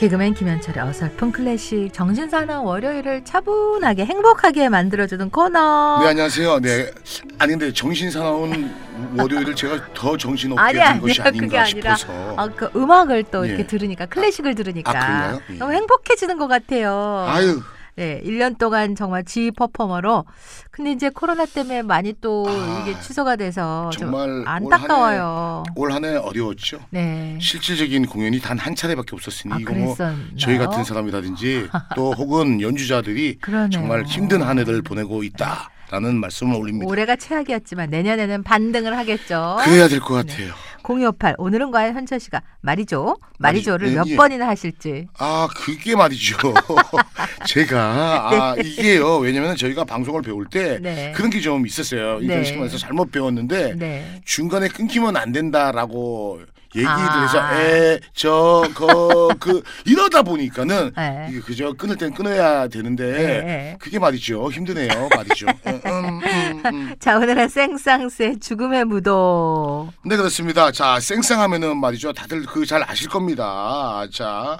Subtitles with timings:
[0.00, 5.98] 개그맨 김현철의 어설픈 클래식 정신 사나운 월요일을 차분하게 행복하게 만들어주는 코너.
[6.00, 6.60] 네 안녕하세요.
[6.60, 6.90] 네
[7.38, 8.74] 아니 근데 정신 사나운
[9.18, 11.00] 월요일을 제가 더 정신 없게 아니, 한.
[11.02, 12.34] 것이 그게 아닌가 아니라 싶어서.
[12.38, 13.50] 아, 그 음악을 또 예.
[13.50, 15.38] 이렇게 들으니까 클래식을 들으니까 아?
[15.50, 15.54] 예.
[15.58, 17.26] 너무 행복해지는 것 같아요.
[17.28, 17.60] 아유
[18.00, 20.24] 네, 1년 동안 정말 지 퍼포머로
[20.70, 25.64] 근데 이제 코로나 때문에 많이 또 아, 이게 취소가 돼서 정말 좀 안타까워요.
[25.76, 26.78] 올 한 해 어려웠죠.
[26.88, 27.36] 네.
[27.42, 29.94] 실질적인 공연이 단 한 차례밖에 없었으니 아, 이거 뭐?
[30.38, 33.68] 저희 같은 사람이라든지 또 혹은 연주자들이 그러네요.
[33.70, 36.86] 정말 힘든 한 해를 보내고 있다 라는 말씀을 올립니다.
[36.90, 39.58] 올해가 최악이었지만 내년에는 반등을 하겠죠.
[39.64, 40.52] 그래야 될 것 같아요.
[40.82, 44.16] 028 오늘은 과연 현철 씨가 말이죠 말이죠를 말이- 몇 예.
[44.16, 46.36] 번이나 하실지 아 그게 말이죠.
[47.46, 49.16] 제가 아 이게요.
[49.18, 51.12] 왜냐면 저희가 방송을 배울 때 네.
[51.14, 52.18] 그런 게 좀 있었어요.
[52.18, 52.26] 네.
[52.26, 54.20] 이런 식으로 해서 잘못 배웠는데 네.
[54.26, 56.40] 중간에 끊기면 안 된다라고
[56.76, 57.22] 얘기를 아.
[57.22, 61.26] 해서 에 저거 그 이러다 보니까는 네.
[61.30, 63.76] 이게 그저 끊을 땐 끊어야 되는데 네.
[63.80, 65.46] 그게 말이죠 힘드네요 말이죠.
[65.66, 66.20] 음, 음,
[66.66, 66.94] 음, 음.
[67.00, 70.70] 자 오늘은 생쌍스의 죽음의 무도 네 그렇습니다.
[70.72, 74.06] 자 생쌍하면은 말이죠 다들 그 잘 아실 겁니다.
[74.12, 74.58] 자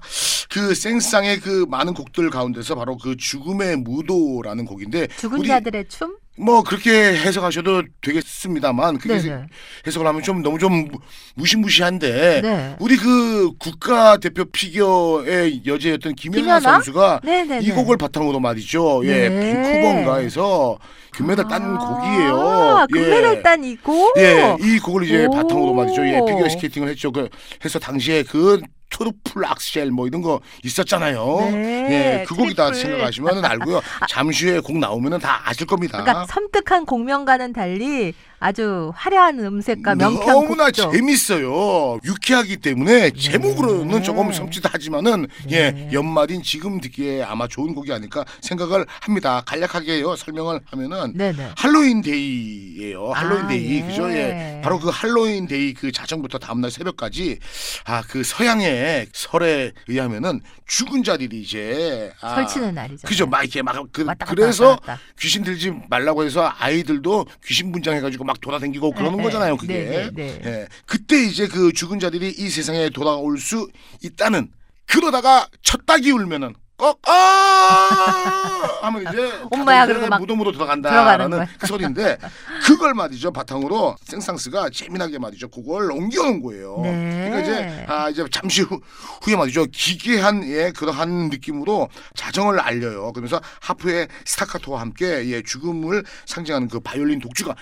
[0.51, 6.17] 그 생쌍의 그 많은 곡들 가운데서 바로 그 죽음의 무도라는 곡인데 죽은 우리 자들의 춤?
[6.39, 9.43] 뭐 그렇게 해석하셔도 되겠습니다만 그게 네네.
[9.87, 10.99] 해석을 하면 좀 너무 좀 무-
[11.35, 12.77] 무시무시한데 네.
[12.79, 16.61] 우리 그 국가 대표 피겨의 여제였던 김연아 김연아?
[16.61, 17.65] 선수가 네네네.
[17.67, 19.03] 이 곡을 바탕으로 말이죠.
[19.05, 19.53] 예, 네.
[19.63, 20.79] 밴쿠버인가에서
[21.13, 22.41] 금메달 딴 곡이에요.
[22.41, 23.01] 아, 예.
[23.01, 24.15] 금메달 딴 이 곡?
[24.17, 25.31] 예, 이 곡을 이제 오.
[25.33, 26.07] 바탕으로 말이죠.
[26.07, 27.11] 예, 피겨 스케이팅을 했죠.
[27.13, 27.29] 그
[27.65, 31.39] 해서 당시에 그 트리플 악셀 뭐 이런 거 있었잖아요.
[31.53, 32.73] 네, 예, 그 곡이다.
[32.73, 33.81] 생각하시면 알고요.
[34.09, 36.03] 잠시 후에 곡 나오면은 다 아실 겁니다.
[36.03, 38.13] 그러니까 섬뜩한 곡명과는 달리
[38.51, 40.93] 아주 화려한 음색과 명쾌한 너무나 곡조.
[40.93, 42.01] 재밌어요.
[42.05, 44.03] 유쾌하기 때문에 제목으로는 네.
[44.03, 45.57] 조금 섬찟하지만은 네.
[45.57, 49.43] 예 연말인 지금 듣기에 아마 좋은 곡이 아닐까 생각을 합니다.
[49.47, 51.51] 간략하게요 설명을 하면은 네네.
[51.57, 53.13] 할로윈 데이예요.
[53.13, 53.83] 할로윈 아, 데이 예.
[53.87, 54.11] 그죠?
[54.11, 54.61] 예.
[54.65, 57.39] 바로 그 할로윈 데이 그 자정부터 다음날 새벽까지
[57.85, 63.07] 아 그 서양의 설에 의하면은 죽은 자들이 이제 아, 설치는 날이죠.
[63.07, 63.27] 그죠?
[63.27, 65.01] 막 이렇게 막 그, 왔다 갔다 그래서 왔다 갔다.
[65.21, 69.57] 귀신 들지 말라고 해서 아이들도 귀신 분장해가지고 막 돌아다니고 그러는 네, 거잖아요.
[69.57, 69.75] 네, 그게.
[69.75, 70.41] 네, 네.
[70.45, 70.69] 예.
[70.87, 73.69] 그때 이제 그 죽은 자들이 이 세상에 돌아올 수
[74.03, 74.51] 있다는
[74.87, 78.79] 그러다가 첫 닭이 울면은 꼭 아!
[78.83, 81.47] 하면 이제 엄마야, 이제 막 무덤으로 들어간다라는.
[81.59, 82.17] 그 소리인데
[82.65, 86.81] 그걸 말이죠 바탕으로 생상스가 재미나게 말이죠 그걸 옮겨놓은 거예요.
[86.83, 87.29] 네.
[87.29, 88.81] 그러니까 이제 아 이제 잠시 후,
[89.23, 93.13] 후에 말이죠 기괴한 예 그러한 느낌으로 자정을 알려요.
[93.13, 97.55] 그러면서 하프의 스타카토와 함께 예 죽음을 상징하는 그 바이올린 독주가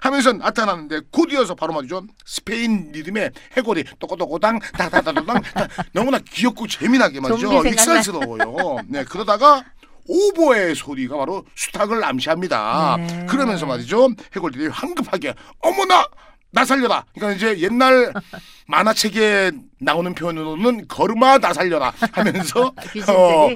[0.00, 5.42] 하면서 나타나는데 곧이어서 바로 말이죠 스페인 리듬의 해골이 또꼬또꼬당 다다다다당
[5.92, 7.64] 너무나 귀엽고 재미나게 말이죠.
[7.66, 8.78] 익살스러워요.
[8.86, 9.64] 네 그러다가
[10.06, 12.96] 오보의 소리가 바로 수탉을 암시합니다.
[12.98, 13.26] 네.
[13.26, 16.06] 그러면서 말이죠 해골들이 황급하게 어머나
[16.54, 17.04] 나 살려라.
[17.14, 18.12] 그러니까 이제 옛날
[18.66, 19.50] 만화책에
[19.80, 23.12] 나오는 표현으로는 걸음아 나 살려라 하면서 귀신들이.
[23.14, 23.50] 어,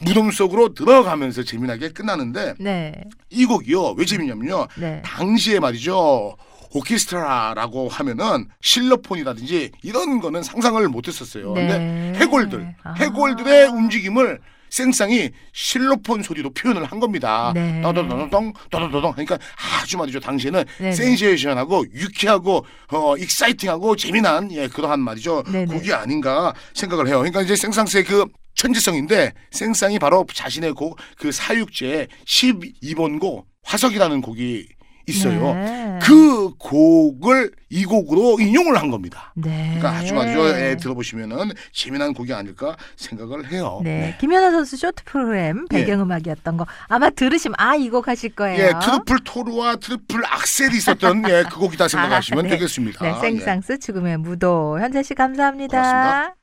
[0.00, 2.92] 무덤 속으로 들어가면서 재미나게 끝나는데 네.
[3.30, 5.00] 이 곡이요 왜 재밌냐면요 네.
[5.02, 6.36] 당시에 말이죠
[6.72, 11.52] 오케스트라라고 하면은 실로폰이라든지 이런 거는 상상을 못했었어요.
[11.54, 11.66] 네.
[11.66, 12.92] 근데 해골들 아.
[12.92, 17.52] 해골들의 움직임을 생쌍이 실로폰 소리로 표현을 한 겁니다.
[17.54, 17.80] 네.
[17.82, 19.38] 떠더더덩 떠더더덩 그러니까
[19.80, 20.92] 아주 말이죠 당시에는 네네.
[20.92, 25.42] 센세이션하고 유쾌하고 어 exciting하고 재미난 예 그러한 말이죠.
[25.44, 27.18] 곡이 아닌가 생각을 해요.
[27.18, 28.24] 그러니까 이제 생상스의 그
[28.54, 34.66] 천재성인데 생상이 바로 자신의 곡 그 사육제 12번 곡 화석이라는 곡이
[35.10, 35.54] 있어요.
[35.54, 35.98] 네.
[36.02, 39.32] 그 곡을 이 곡으로 인용을 한 겁니다.
[39.36, 39.76] 네.
[39.78, 40.48] 그러니까 아주 말이죠.
[40.58, 43.80] 예, 들어보시면은 재미난 곡이 아닐까 생각을 해요.
[43.84, 44.16] 네.
[44.20, 45.76] 김연아 선수 쇼트 프로그램 예.
[45.76, 48.58] 배경음악이었던 거 아마 들으시면 아 이 곡 하실 거예요.
[48.64, 52.54] 예, 트리플 토르와 트리플 악셀이 있었던 예, 그 곡이다 생각하시면 아, 네.
[52.56, 53.04] 되겠습니다.
[53.04, 53.20] 네, 예.
[53.20, 55.76] 생상스 죽음의 무도 현재 씨 감사합니다.
[55.82, 56.39] 고맙습니다.